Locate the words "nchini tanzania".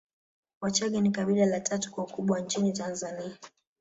2.39-3.37